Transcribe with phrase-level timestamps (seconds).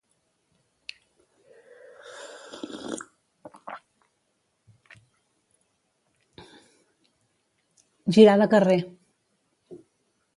[8.17, 8.81] Girar de carrer.